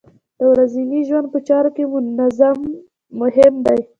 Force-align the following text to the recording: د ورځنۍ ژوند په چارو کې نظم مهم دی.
د 0.37 0.39
ورځنۍ 0.51 1.01
ژوند 1.09 1.27
په 1.33 1.39
چارو 1.47 1.69
کې 1.75 1.83
نظم 2.19 2.57
مهم 3.21 3.53
دی. 3.65 3.79